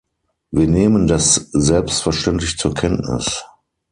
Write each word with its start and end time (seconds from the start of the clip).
Wir 0.49 0.67
nehmen 0.67 1.05
das 1.05 1.35
selbstverständlich 1.35 2.57
zur 2.57 2.73
Kenntnis. 2.73 3.45